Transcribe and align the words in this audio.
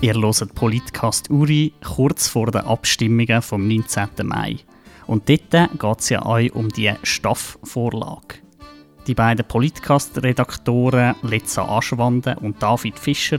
Ihr 0.00 0.14
hört 0.14 0.54
Politcast 0.54 1.28
Uri 1.28 1.72
kurz 1.84 2.28
vor 2.28 2.52
den 2.52 2.60
Abstimmungen 2.60 3.42
vom 3.42 3.66
19. 3.66 4.08
Mai. 4.22 4.58
Und 5.08 5.28
dort 5.28 5.50
geht 5.50 5.98
es 5.98 6.08
ja 6.10 6.24
euch 6.24 6.54
um 6.54 6.68
die 6.68 6.94
Staff-Vorlage. 7.02 8.36
Die 9.08 9.14
beiden 9.14 9.44
Politcast-Redaktoren 9.44 11.16
Letza 11.22 11.64
Aschwande 11.64 12.36
und 12.40 12.62
David 12.62 12.96
Fischer 12.96 13.38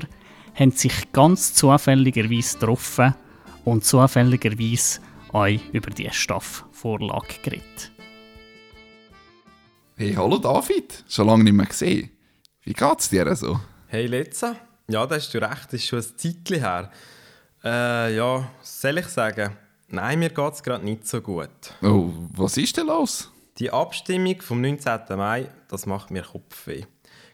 haben 0.53 0.71
sich 0.71 1.13
ganz 1.13 1.53
zufälligerweise 1.53 2.59
getroffen 2.59 3.15
und 3.63 3.85
zufälligerweise 3.85 4.99
euch 5.31 5.61
über 5.71 5.91
die 5.91 6.09
Staff-Vorlage 6.11 7.35
geredet. 7.41 7.91
Hey, 9.95 10.13
hallo 10.13 10.37
David, 10.39 11.05
schon 11.07 11.27
lange 11.27 11.45
nicht 11.45 11.53
mehr 11.53 11.67
gesehen. 11.67 12.09
Wie 12.63 12.73
geht's 12.73 13.09
dir 13.09 13.33
so? 13.37 13.61
Hey 13.87 14.07
Letza, 14.07 14.57
ja, 14.89 15.05
da 15.05 15.15
hast 15.15 15.33
du 15.33 15.37
recht, 15.37 15.65
das 15.65 15.73
ist 15.73 15.87
schon 15.87 15.99
ein 15.99 16.17
Zeitchen 16.17 16.59
her. 16.59 16.91
Äh, 17.63 18.15
ja, 18.15 18.49
soll 18.61 18.97
ich 18.97 19.07
sagen? 19.07 19.55
Nein, 19.87 20.19
mir 20.19 20.29
geht 20.29 20.53
es 20.53 20.63
gerade 20.63 20.83
nicht 20.83 21.07
so 21.07 21.21
gut. 21.21 21.49
Oh, 21.81 22.09
was 22.33 22.57
ist 22.57 22.75
denn 22.77 22.87
los? 22.87 23.31
Die 23.59 23.71
Abstimmung 23.71 24.41
vom 24.41 24.61
19. 24.61 25.01
Mai, 25.15 25.49
das 25.67 25.85
macht 25.85 26.11
mir 26.11 26.23
Kopfweh. 26.23 26.83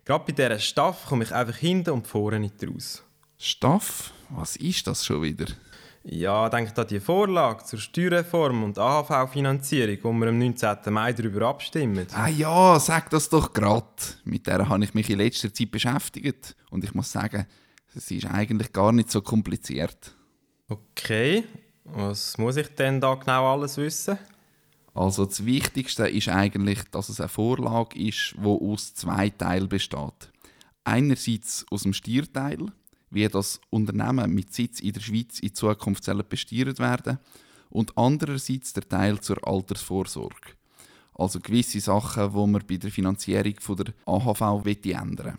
Gerade 0.03 0.25
bei 0.25 0.33
dieser 0.33 0.59
Staff 0.59 1.05
komme 1.05 1.23
ich 1.23 1.33
einfach 1.33 1.55
hinten 1.55 1.91
und 1.91 2.07
vorne 2.07 2.39
nicht 2.39 2.55
raus. 2.67 3.03
Staff? 3.37 4.11
Was 4.29 4.55
ist 4.55 4.87
das 4.87 5.05
schon 5.05 5.21
wieder? 5.21 5.45
Ja, 6.07 6.49
denkt 6.49 6.77
an 6.77 6.85
die 6.87 6.99
Vorlage 6.99 7.63
zur 7.63 7.79
Steuerreform 7.79 8.63
und 8.63 8.77
AHV-Finanzierung, 8.77 9.97
wo 10.03 10.13
wir 10.13 10.27
am 10.27 10.37
19. 10.37 10.77
Mai 10.91 11.13
darüber 11.13 11.47
abstimmen. 11.47 12.05
Ah 12.13 12.27
ja, 12.27 12.79
sag 12.79 13.09
das 13.09 13.27
doch 13.27 13.51
gerade. 13.51 13.87
Mit 14.23 14.45
der 14.45 14.69
habe 14.69 14.83
ich 14.83 14.93
mich 14.93 15.09
in 15.09 15.17
letzter 15.17 15.51
Zeit 15.51 15.71
beschäftigt 15.71 16.55
und 16.69 16.83
ich 16.83 16.93
muss 16.93 17.11
sagen, 17.11 17.47
es 17.95 18.11
ist 18.11 18.27
eigentlich 18.27 18.71
gar 18.71 18.91
nicht 18.91 19.09
so 19.09 19.21
kompliziert. 19.21 20.15
Okay, 20.69 21.43
was 21.85 22.37
muss 22.37 22.57
ich 22.57 22.67
denn 22.75 23.01
da 23.01 23.15
genau 23.15 23.53
alles 23.53 23.77
wissen? 23.77 24.19
Also 24.93 25.25
das 25.25 25.43
Wichtigste 25.43 26.07
ist 26.07 26.29
eigentlich, 26.29 26.83
dass 26.91 27.09
es 27.09 27.19
eine 27.19 27.29
Vorlage 27.29 27.99
ist, 27.99 28.35
die 28.37 28.45
aus 28.45 28.93
zwei 28.93 29.29
Teilen 29.29 29.69
besteht. 29.69 30.31
Einerseits 30.83 31.65
aus 31.71 31.81
dem 31.81 31.93
Stierteil, 31.93 32.67
wie 33.15 33.27
das 33.27 33.61
Unternehmen 33.69 34.33
mit 34.33 34.53
Sitz 34.53 34.81
in 34.81 34.91
der 34.91 34.99
Schweiz 34.99 35.39
in 35.39 35.55
Zukunft 35.55 36.05
besteuert 36.29 36.79
werden 36.79 37.17
und 37.69 37.97
andererseits 37.97 38.73
der 38.73 38.87
Teil 38.87 39.19
zur 39.21 39.45
Altersvorsorge. 39.47 40.51
Also 41.13 41.39
gewisse 41.39 41.79
Sachen, 41.79 42.33
wo 42.33 42.45
man 42.45 42.63
bei 42.67 42.75
der 42.75 42.91
Finanzierung 42.91 43.55
der 43.77 43.93
AHV 44.05 44.65
ändern 44.85 45.37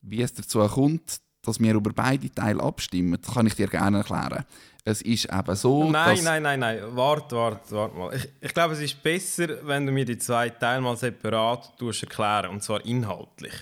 Wie 0.00 0.22
es 0.22 0.32
dazu 0.32 0.60
kommt, 0.60 1.20
dass 1.42 1.60
wir 1.60 1.74
über 1.74 1.92
beide 1.92 2.30
Teile 2.30 2.62
abstimmen, 2.62 3.20
kann 3.20 3.48
ich 3.48 3.54
dir 3.54 3.66
gerne 3.66 3.98
erklären. 3.98 4.44
Es 4.88 5.02
ist 5.02 5.24
eben 5.32 5.56
so, 5.56 5.90
Nein, 5.90 6.20
nein, 6.22 6.44
nein, 6.44 6.60
nein. 6.60 6.78
Warte, 6.90 7.34
warte, 7.34 7.74
warte 7.74 7.96
mal. 7.96 8.14
Ich, 8.14 8.28
ich 8.40 8.54
glaube, 8.54 8.74
es 8.74 8.80
ist 8.80 9.02
besser, 9.02 9.48
wenn 9.66 9.84
du 9.84 9.90
mir 9.90 10.04
die 10.04 10.16
zwei 10.16 10.48
Teile 10.48 10.80
mal 10.80 10.96
separat 10.96 11.72
erklären 11.80 12.52
und 12.52 12.62
zwar 12.62 12.86
inhaltlich. 12.86 13.52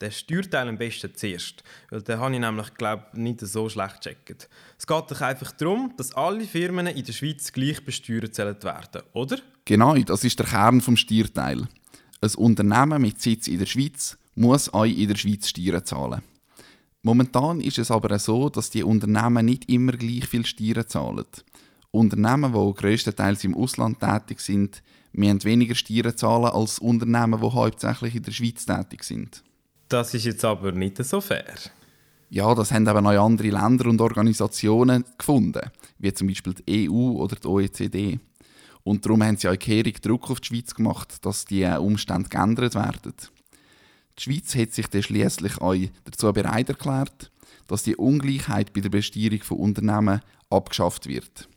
Der 0.00 0.12
Steuerteil 0.12 0.68
am 0.68 0.78
besten 0.78 1.12
zuerst, 1.16 1.64
weil 1.90 2.02
den 2.02 2.20
habe 2.20 2.32
ich 2.32 2.38
nämlich, 2.38 2.72
glaube 2.74 3.06
nicht 3.14 3.40
so 3.40 3.68
schlecht 3.68 4.04
gecheckt. 4.04 4.48
Es 4.78 4.86
geht 4.86 5.10
doch 5.10 5.20
einfach 5.20 5.50
darum, 5.50 5.94
dass 5.96 6.14
alle 6.14 6.44
Firmen 6.44 6.86
in 6.86 7.04
der 7.04 7.12
Schweiz 7.12 7.52
gleich 7.52 7.84
besteuert 7.84 8.38
werden, 8.38 9.02
oder? 9.14 9.38
Genau, 9.64 9.96
das 9.96 10.22
ist 10.22 10.38
der 10.38 10.46
Kern 10.46 10.80
vom 10.80 10.96
Steuerteil. 10.96 11.66
Ein 12.20 12.34
Unternehmen 12.36 13.02
mit 13.02 13.20
Sitz 13.20 13.48
in 13.48 13.58
der 13.58 13.66
Schweiz 13.66 14.16
muss 14.36 14.72
euch 14.72 14.96
in 14.96 15.08
der 15.08 15.16
Schweiz 15.16 15.48
Steuern 15.48 15.84
zahlen. 15.84 16.22
Momentan 17.08 17.62
ist 17.62 17.78
es 17.78 17.90
aber 17.90 18.18
so, 18.18 18.50
dass 18.50 18.68
die 18.68 18.82
Unternehmen 18.82 19.46
nicht 19.46 19.70
immer 19.70 19.92
gleich 19.92 20.26
viel 20.28 20.44
Steuern 20.44 20.86
zahlen. 20.86 21.24
Unternehmen, 21.90 22.52
die 22.52 22.74
größtenteils 22.74 23.44
im 23.44 23.56
Ausland 23.56 23.98
tätig 23.98 24.40
sind, 24.40 24.82
müssen 25.12 25.42
weniger 25.44 25.74
Steuern 25.74 26.14
zahlen 26.14 26.52
als 26.52 26.78
Unternehmen, 26.78 27.40
die 27.40 27.50
hauptsächlich 27.50 28.14
in 28.14 28.24
der 28.24 28.32
Schweiz 28.32 28.66
tätig 28.66 29.04
sind. 29.04 29.42
Das 29.88 30.12
ist 30.12 30.26
jetzt 30.26 30.44
aber 30.44 30.72
nicht 30.72 31.02
so 31.02 31.22
fair. 31.22 31.54
Ja, 32.28 32.54
das 32.54 32.72
haben 32.72 32.86
eben 32.86 33.06
auch 33.06 33.24
andere 33.24 33.48
Länder 33.48 33.86
und 33.86 34.02
Organisationen 34.02 35.02
gefunden, 35.16 35.70
wie 35.98 36.12
zum 36.12 36.28
Beispiel 36.28 36.52
die 36.52 36.90
EU 36.90 37.12
oder 37.12 37.36
die 37.36 37.48
OECD. 37.48 38.20
Und 38.82 39.06
darum 39.06 39.22
haben 39.22 39.38
sie 39.38 39.48
auch 39.48 39.58
kehrig 39.58 40.02
Druck 40.02 40.30
auf 40.30 40.40
die 40.40 40.48
Schweiz 40.48 40.74
gemacht, 40.74 41.24
dass 41.24 41.46
die 41.46 41.64
Umstände 41.64 42.28
geändert 42.28 42.74
werden. 42.74 43.14
Die 44.18 44.22
Schweiz 44.24 44.54
hat 44.56 44.72
sich 44.72 44.88
dann 44.88 45.02
schliesslich 45.02 45.58
auch 45.58 45.76
dazu 46.04 46.32
bereit 46.32 46.68
erklärt, 46.68 47.30
dass 47.68 47.84
die 47.84 47.96
Ungleichheit 47.96 48.72
bei 48.72 48.80
der 48.80 48.88
Besteuerung 48.88 49.42
von 49.42 49.58
Unternehmen 49.58 50.20
abgeschafft 50.50 51.06
wird. 51.06 51.48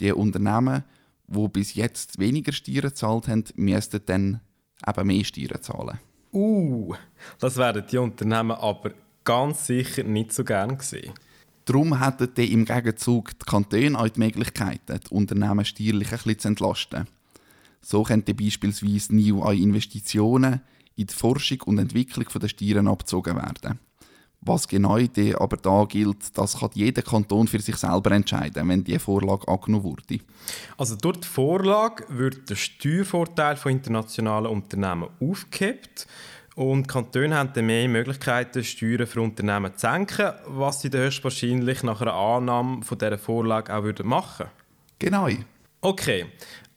Die 0.00 0.12
Unternehmen, 0.12 0.84
die 1.26 1.48
bis 1.48 1.74
jetzt 1.74 2.18
weniger 2.18 2.52
Steuern 2.52 2.82
gezahlt 2.82 3.28
haben, 3.28 3.44
müssten 3.56 4.00
dann 4.06 4.40
eben 4.86 5.06
mehr 5.06 5.24
Steuern 5.24 5.62
zahlen. 5.62 5.98
Uh, 6.32 6.94
das 7.38 7.56
werden 7.56 7.84
die 7.90 7.98
Unternehmen 7.98 8.52
aber 8.52 8.92
ganz 9.24 9.66
sicher 9.66 10.04
nicht 10.04 10.32
so 10.32 10.44
gern 10.44 10.78
sehen. 10.80 11.12
Darum 11.64 12.02
hätten 12.02 12.32
die 12.34 12.52
im 12.52 12.64
Gegenzug 12.64 13.38
die 13.38 13.44
Kantone 13.44 13.98
auch 13.98 14.08
die 14.08 14.20
Möglichkeit, 14.20 14.80
die 14.88 15.14
Unternehmen 15.14 15.64
steuerlich 15.64 16.12
ein 16.12 16.18
bisschen 16.18 16.38
zu 16.38 16.48
entlasten. 16.48 17.06
So 17.82 18.02
könnten 18.02 18.36
beispielsweise 18.36 19.14
neue 19.14 19.56
Investitionen 19.56 20.60
in 21.00 21.06
die 21.06 21.14
Forschung 21.14 21.62
und 21.66 21.78
Entwicklung 21.78 22.26
der 22.40 22.48
Steuern 22.48 22.88
abgezogen 22.88 23.36
werden. 23.36 23.78
Was 24.42 24.66
genau 24.66 24.96
aber 24.96 25.56
da 25.58 25.84
gilt, 25.84 26.38
das 26.38 26.58
kann 26.58 26.70
jeder 26.72 27.02
Kanton 27.02 27.46
für 27.46 27.60
sich 27.60 27.76
selber 27.76 28.12
entscheiden, 28.12 28.68
wenn 28.70 28.82
die 28.82 28.98
Vorlage 28.98 29.46
angenommen 29.46 29.84
wurde. 29.84 30.20
Also 30.78 30.96
durch 30.96 31.18
die 31.18 31.28
Vorlage 31.28 32.04
wird 32.08 32.48
der 32.48 32.54
Steuervorteil 32.54 33.56
von 33.56 33.72
internationalen 33.72 34.46
Unternehmen 34.46 35.10
aufgehebt 35.20 36.06
und 36.54 36.84
die 36.84 36.92
Kantone 36.92 37.36
haben 37.36 37.52
dann 37.52 37.66
mehr 37.66 37.86
Möglichkeiten, 37.86 38.64
Steuern 38.64 39.06
für 39.06 39.20
Unternehmen 39.20 39.72
zu 39.74 39.80
senken, 39.80 40.32
was 40.46 40.80
sie 40.80 40.88
dann 40.88 41.02
höchstwahrscheinlich 41.02 41.82
nach 41.82 42.00
einer 42.00 42.14
Annahme 42.14 42.82
von 42.82 42.96
dieser 42.96 43.18
Vorlage 43.18 43.74
auch 43.74 43.82
machen 44.04 44.46
würden. 44.46 44.50
Genau. 44.98 45.28
Okay, 45.82 46.26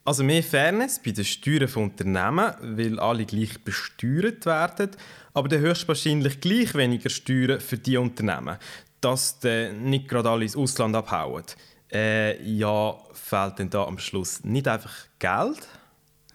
also 0.05 0.23
mehr 0.23 0.43
Fairness 0.43 0.99
bei 0.99 1.11
den 1.11 1.25
Steuern 1.25 1.67
von 1.67 1.83
Unternehmen, 1.83 2.53
weil 2.61 2.99
alle 2.99 3.25
gleich 3.25 3.63
besteuert 3.63 4.45
werden, 4.45 4.91
aber 5.33 5.47
dann 5.47 5.61
höchstwahrscheinlich 5.61 6.41
gleich 6.41 6.75
weniger 6.75 7.09
Steuern 7.09 7.59
für 7.59 7.77
die 7.77 7.97
Unternehmen, 7.97 8.57
dass 9.01 9.39
dann 9.39 9.83
nicht 9.89 10.07
gerade 10.07 10.29
alle 10.29 10.43
ins 10.43 10.55
Ausland 10.55 10.95
abhauen. 10.95 11.43
Äh, 11.91 12.41
ja, 12.43 12.95
fehlt 13.13 13.59
denn 13.59 13.69
da 13.69 13.85
am 13.85 13.99
Schluss 13.99 14.43
nicht 14.43 14.67
einfach 14.67 14.93
Geld? 15.19 15.67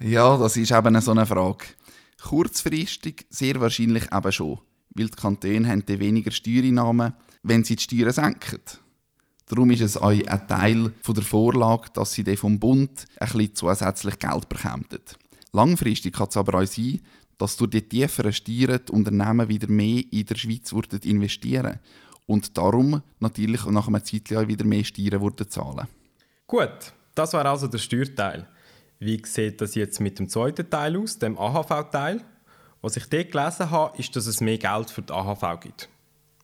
Ja, 0.00 0.36
das 0.36 0.56
ist 0.56 0.70
eben 0.70 1.00
so 1.00 1.10
eine 1.10 1.26
Frage. 1.26 1.66
Kurzfristig 2.22 3.26
sehr 3.28 3.60
wahrscheinlich 3.60 4.12
eben 4.12 4.32
schon, 4.32 4.60
weil 4.94 5.08
die 5.08 5.16
Kantone 5.16 5.68
haben 5.68 5.82
weniger 5.86 6.30
Steuereinnahmen, 6.30 7.14
wenn 7.42 7.64
sie 7.64 7.76
die 7.76 7.82
Steuern 7.82 8.12
senken. 8.12 8.60
Darum 9.48 9.70
ist 9.70 9.80
es 9.80 9.96
auch 9.96 10.10
ein 10.10 10.48
Teil 10.48 10.92
der 11.06 11.22
Vorlage, 11.22 11.88
dass 11.94 12.12
sie 12.12 12.36
vom 12.36 12.58
Bund 12.58 13.06
ein 13.18 13.28
bisschen 13.28 13.54
zusätzlich 13.54 14.18
Geld 14.18 14.48
bekommen. 14.48 14.86
Langfristig 15.52 16.14
kann 16.14 16.28
es 16.28 16.36
aber 16.36 16.60
auch 16.60 16.66
sein, 16.66 17.00
dass 17.38 17.56
durch 17.56 17.70
die 17.70 17.82
tieferen 17.82 18.32
Steuern 18.32 18.80
die 18.86 18.92
Unternehmen 18.92 19.48
wieder 19.48 19.68
mehr 19.68 20.02
in 20.10 20.26
der 20.26 20.34
Schweiz 20.34 20.72
investieren 21.04 21.78
und 22.26 22.58
darum 22.58 23.02
natürlich 23.20 23.64
nach 23.66 23.88
einer 23.88 24.04
Zeit 24.04 24.30
wieder 24.30 24.64
mehr 24.64 24.84
Steuern 24.84 25.32
zahlen 25.48 25.86
Gut, 26.46 26.92
das 27.14 27.32
war 27.32 27.46
also 27.46 27.66
der 27.66 27.78
Steuerteil. 27.78 28.46
Wie 28.98 29.22
sieht 29.24 29.60
das 29.60 29.74
jetzt 29.74 30.00
mit 30.00 30.18
dem 30.18 30.28
zweiten 30.28 30.68
Teil 30.68 30.96
aus, 30.96 31.18
dem 31.18 31.38
AHV-Teil? 31.38 32.20
Was 32.80 32.96
ich 32.96 33.06
dort 33.06 33.32
gelesen 33.32 33.70
habe, 33.70 33.96
ist, 33.98 34.14
dass 34.14 34.26
es 34.26 34.40
mehr 34.40 34.58
Geld 34.58 34.90
für 34.90 35.02
die 35.02 35.12
AHV 35.12 35.60
gibt. 35.60 35.88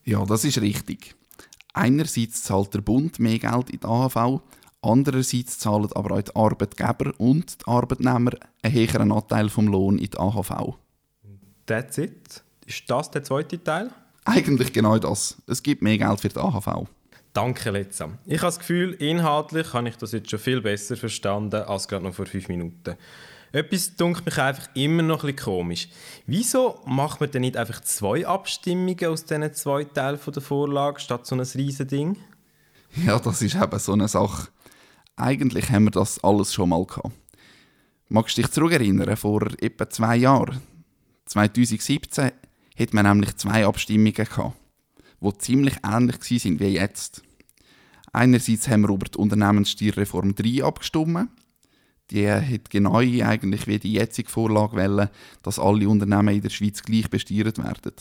Ja, 0.05 0.25
das 0.25 0.45
ist 0.45 0.61
richtig. 0.61 1.15
Einerseits 1.75 2.45
zahlt 2.45 2.73
der 2.73 2.81
Bund 2.81 3.19
mehr 3.19 3.39
Geld 3.39 3.69
in 3.71 3.81
die 3.81 3.87
AHV, 3.87 4.41
andererseits 4.81 5.59
zahlen 5.59 5.89
aber 5.93 6.15
auch 6.15 6.23
die 6.23 6.35
Arbeitgeber 6.35 7.13
und 7.19 7.61
die 7.61 7.67
Arbeitnehmer 7.67 8.31
einen 8.63 8.75
höheren 8.75 9.13
Anteil 9.13 9.49
vom 9.49 9.67
Lohn 9.67 9.99
in 9.99 10.09
die 10.09 10.19
AHV. 10.19 10.77
That's 11.67 11.99
it? 11.99 12.43
Ist 12.65 12.89
das 12.89 13.11
der 13.11 13.25
zweite 13.25 13.63
Teil? 13.63 13.91
Eigentlich 14.25 14.73
genau 14.73 14.99
das. 14.99 15.37
Es 15.47 15.63
gibt 15.63 15.83
mehr 15.83 15.99
Geld 15.99 16.21
für 16.21 16.29
die 16.29 16.39
AHV. 16.39 16.87
Danke, 17.33 17.71
Letza. 17.71 18.11
Ich 18.27 18.39
habe 18.39 18.47
das 18.47 18.61
Gefühl, 18.61 18.93
inhaltlich 18.93 19.73
habe 19.73 19.89
ich 19.89 19.97
das 19.97 20.13
jetzt 20.13 20.31
schon 20.31 20.39
viel 20.39 20.61
besser 20.61 20.97
verstanden 20.97 21.63
als 21.63 21.89
gerade 21.89 22.05
noch 22.05 22.15
vor 22.15 22.27
fünf 22.27 22.49
Minuten. 22.49 22.97
Etwas 23.55 23.95
dunkelt 23.95 24.27
mich 24.27 24.37
einfach 24.37 24.69
immer 24.75 25.03
noch 25.05 25.23
ein 25.23 25.37
komisch. 25.37 25.89
Wieso 26.27 26.81
macht 26.87 27.21
man 27.21 27.31
denn 27.31 27.43
nicht 27.43 27.57
einfach 27.57 27.81
zwei 27.83 28.27
Abstimmungen 28.27 29.07
aus 29.07 29.27
diesen 29.27 29.55
zwei 29.55 29.85
Teilen 29.85 30.19
der 30.27 30.43
Vorlage 30.43 30.99
statt 30.99 31.25
so 31.25 31.37
ein 31.37 31.41
riesen 31.41 31.87
Ding? 31.87 32.17
Ja, 33.07 33.21
das 33.21 33.43
ist 33.43 33.55
eben 33.55 33.79
so 33.79 33.93
eine 33.93 34.09
Sache. 34.09 34.49
Eigentlich 35.15 35.71
haben 35.71 35.85
wir 35.85 35.93
das 35.93 36.23
alles 36.25 36.53
schon 36.53 36.71
mal 36.71 36.85
gehabt. 36.85 37.13
Magst 38.09 38.37
du 38.37 38.43
dich 38.43 38.51
zurückerinnern, 38.51 39.17
vor 39.17 39.47
etwa 39.61 39.89
zwei 39.89 40.17
Jahren? 40.17 40.61
2017 41.27 42.33
hat 42.77 42.93
man 42.93 43.07
nämlich 43.07 43.37
zwei 43.37 43.67
Abstimmungen 43.67 44.15
gehabt, 44.15 44.57
die 45.21 45.39
ziemlich 45.39 45.77
ähnlich 45.85 46.17
waren 46.19 46.59
wie 46.59 46.75
jetzt. 46.75 47.23
Einerseits 48.13 48.67
haben 48.67 48.83
wir 48.83 48.91
über 48.91 49.07
die 49.07 49.19
Unternehmenssteuerreform 49.19 50.35
3 50.35 50.65
abgestimmt. 50.65 51.29
Die 52.11 52.31
hat 52.31 52.71
genau 52.71 52.97
eigentlich 52.97 53.67
wie 53.67 53.79
die 53.79 53.95
jetzige 53.95 54.29
Vorlage 54.29 54.77
wollen, 54.77 55.09
dass 55.43 55.59
alle 55.59 55.89
Unternehmen 55.89 56.35
in 56.35 56.43
der 56.43 56.51
Schweiz 56.51 56.83
gleich 56.83 57.09
besteuert 57.09 57.59
werden. 57.59 57.95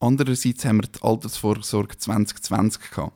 Andererseits 0.00 0.64
haben 0.64 0.78
wir 0.78 0.88
die 0.88 1.02
Altersvorsorge 1.02 1.96
2020 1.96 2.90
gehabt. 2.90 3.12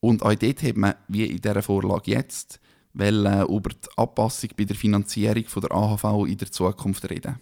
Und 0.00 0.22
auch 0.22 0.34
dort 0.34 0.62
hat 0.62 0.76
man, 0.76 0.94
wie 1.08 1.24
in 1.24 1.40
dieser 1.40 1.62
Vorlage 1.62 2.10
jetzt, 2.10 2.60
wollen 2.94 3.46
über 3.48 3.70
die 3.70 3.88
Anpassung 3.96 4.50
bei 4.56 4.64
der 4.64 4.76
Finanzierung 4.76 5.44
von 5.46 5.62
der 5.62 5.72
AHV 5.72 6.26
in 6.26 6.38
der 6.38 6.50
Zukunft 6.50 7.08
reden. 7.10 7.38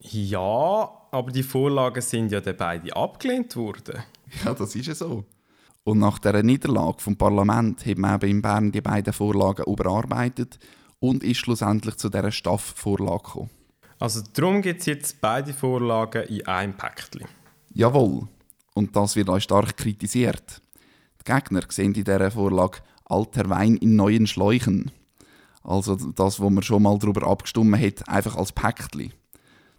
Ja, 0.00 0.90
aber 1.10 1.30
die 1.30 1.42
Vorlagen 1.42 2.02
sind 2.02 2.32
ja 2.32 2.40
dann 2.40 2.56
beide 2.56 2.94
abgelehnt 2.94 3.56
worden. 3.56 4.02
Ja, 4.44 4.54
das 4.54 4.74
ist 4.74 4.88
ja 4.88 4.94
so. 4.94 5.24
Und 5.84 5.98
nach 6.00 6.18
der 6.18 6.42
Niederlage 6.42 7.00
vom 7.00 7.16
Parlament 7.16 7.86
hat 7.86 7.96
man 7.96 8.16
eben 8.16 8.28
in 8.28 8.42
Bern 8.42 8.72
die 8.72 8.80
beiden 8.80 9.12
Vorlagen 9.12 9.70
überarbeitet 9.70 10.58
und 10.98 11.22
ist 11.22 11.38
schlussendlich 11.38 11.96
zu 11.96 12.08
dieser 12.08 12.32
Staff-Vorlage 12.32 13.22
gekommen. 13.22 13.50
Also 13.98 14.22
darum 14.34 14.62
gibt 14.62 14.80
es 14.80 14.86
jetzt 14.86 15.20
beide 15.20 15.54
Vorlagen 15.54 16.24
in 16.24 16.46
einem 16.46 16.76
Päckchen. 16.76 17.26
Jawohl. 17.72 18.28
Und 18.74 18.94
das 18.94 19.16
wird 19.16 19.30
auch 19.30 19.40
stark 19.40 19.76
kritisiert. 19.76 20.60
Die 21.20 21.32
Gegner 21.32 21.62
sehen 21.68 21.94
in 21.94 22.04
dieser 22.04 22.30
Vorlage 22.30 22.80
alter 23.06 23.48
Wein 23.48 23.76
in 23.76 23.96
neuen 23.96 24.26
Schläuchen. 24.26 24.90
Also 25.62 25.96
das, 25.96 26.40
wo 26.40 26.50
man 26.50 26.62
schon 26.62 26.82
mal 26.82 26.98
darüber 26.98 27.26
abgestimmt 27.26 27.80
hat, 27.80 28.08
einfach 28.08 28.36
als 28.36 28.52
Päckchen. 28.52 29.12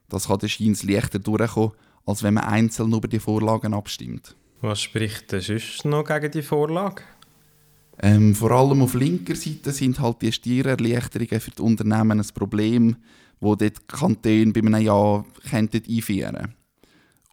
Das 0.09 0.27
kann 0.27 0.39
der 0.39 0.47
Scheins 0.47 0.83
leichter 0.83 1.19
durchkommen, 1.19 1.71
als 2.05 2.23
wenn 2.23 2.35
man 2.35 2.45
einzeln 2.45 2.93
über 2.93 3.07
die 3.07 3.19
Vorlagen 3.19 3.73
abstimmt. 3.73 4.35
Was 4.61 4.81
spricht 4.81 5.31
denn 5.31 5.41
sonst 5.41 5.85
noch 5.85 6.05
gegen 6.05 6.31
die 6.31 6.41
Vorlage? 6.41 7.03
Ähm, 7.99 8.35
vor 8.35 8.51
allem 8.51 8.83
auf 8.83 8.93
linker 8.93 9.35
Seite 9.35 9.71
sind 9.71 9.99
halt 9.99 10.21
die 10.21 10.31
Steuererleichterungen 10.31 11.39
für 11.39 11.51
die 11.51 11.61
Unternehmen 11.61 12.19
ein 12.19 12.27
Problem, 12.33 12.95
wo 13.39 13.55
die 13.55 13.71
Kantone 13.87 14.51
bei 14.53 14.61
einem 14.61 14.81
Jahr 14.81 15.25
einführen 15.51 16.35
könnten. 16.35 16.53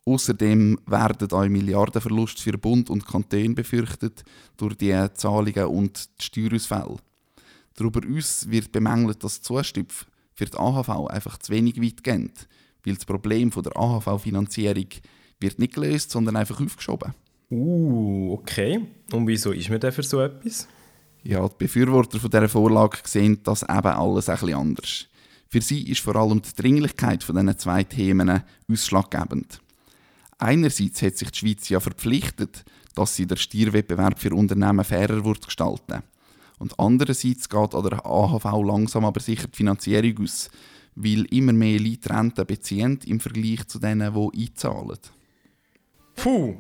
Außerdem 0.06 0.78
werden 0.87 1.32
auch 1.32 1.49
Milliardenverluste 1.49 2.43
für 2.43 2.58
Bund 2.58 2.90
und 2.90 3.06
Kanton 3.06 3.55
befürchtet 3.55 4.22
durch 4.56 4.76
die 4.76 4.94
Zahlungen 5.14 5.66
und 5.66 6.08
die 6.20 6.25
Steuerausfälle. 6.25 6.96
Darüber 7.75 8.00
hinaus 8.00 8.49
wird 8.50 8.70
bemängelt, 8.70 9.25
dass 9.25 9.40
die 9.40 9.43
Zustupf 9.43 10.06
für 10.34 10.44
die 10.44 10.56
AHV 10.56 11.08
einfach 11.08 11.38
zu 11.38 11.52
wenig 11.52 11.81
weit 11.81 12.05
gehen, 12.05 12.32
weil 12.84 12.94
das 12.94 13.06
Problem 13.06 13.50
der 13.50 13.76
AHV-Finanzierung 13.76 14.88
wird 15.40 15.58
nicht 15.58 15.75
gelöst, 15.75 16.11
sondern 16.11 16.37
einfach 16.37 16.61
aufgeschoben. 16.61 17.14
Uh, 17.54 18.32
okay. 18.32 18.80
Und 19.12 19.28
wieso 19.28 19.52
ist 19.52 19.70
man 19.70 19.78
denn 19.78 19.92
für 19.92 20.02
so 20.02 20.20
etwas? 20.20 20.66
Ja, 21.22 21.46
die 21.48 21.54
Befürworter 21.56 22.18
von 22.18 22.30
dieser 22.30 22.48
Vorlage 22.48 22.98
sehen 23.04 23.38
das 23.44 23.62
eben 23.62 23.72
alles 23.72 24.28
ein 24.28 24.38
bisschen 24.38 24.54
anders. 24.54 25.06
Für 25.48 25.60
sie 25.60 25.88
ist 25.88 26.00
vor 26.00 26.16
allem 26.16 26.42
die 26.42 26.52
Dringlichkeit 26.60 27.22
von 27.22 27.36
diesen 27.36 27.56
zwei 27.56 27.84
Themen 27.84 28.42
ausschlaggebend. 28.70 29.60
Einerseits 30.38 31.00
hat 31.02 31.16
sich 31.16 31.30
die 31.30 31.38
Schweiz 31.38 31.68
ja 31.68 31.78
verpflichtet, 31.78 32.64
dass 32.96 33.14
sie 33.14 33.26
den 33.26 33.36
Steuerwettbewerb 33.36 34.18
für 34.18 34.34
Unternehmen 34.34 34.84
fairer 34.84 35.24
wird 35.24 35.44
gestalten 35.44 36.02
Und 36.58 36.78
andererseits 36.80 37.48
geht 37.48 37.74
an 37.74 37.84
der 37.84 38.04
AHV 38.04 38.44
langsam 38.66 39.04
aber 39.04 39.20
sicher 39.20 39.46
die 39.46 39.56
Finanzierung 39.56 40.24
aus, 40.24 40.50
weil 40.96 41.24
immer 41.26 41.52
mehr 41.52 41.78
Leute 41.78 42.10
Rente 42.10 42.44
beziehen 42.44 42.98
im 43.06 43.20
Vergleich 43.20 43.64
zu 43.68 43.78
denen, 43.78 44.12
die 44.12 44.42
einzahlen. 44.42 44.98
Puh, 46.16 46.56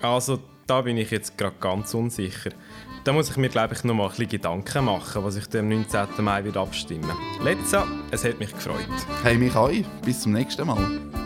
also 0.00 0.38
da 0.66 0.80
bin 0.80 0.96
ich 0.96 1.10
jetzt 1.10 1.36
gerade 1.36 1.56
ganz 1.60 1.94
unsicher. 1.94 2.50
Da 3.04 3.12
muss 3.12 3.30
ich 3.30 3.36
mir, 3.36 3.50
glaube 3.50 3.74
ich, 3.74 3.84
noch 3.84 3.94
mal 3.94 4.04
ein 4.04 4.10
bisschen 4.10 4.28
Gedanken 4.28 4.86
machen, 4.86 5.24
was 5.24 5.36
ich 5.36 5.58
am 5.58 5.68
19. 5.68 6.06
Mai 6.20 6.44
wieder 6.44 6.62
abstimmen 6.62 7.12
Letza, 7.42 7.86
es 8.10 8.24
hat 8.24 8.38
mich 8.38 8.52
gefreut. 8.52 8.86
Hey, 9.22 9.36
mich 9.36 9.54
auch. 9.54 9.70
Bis 10.02 10.22
zum 10.22 10.32
nächsten 10.32 10.66
Mal. 10.66 11.23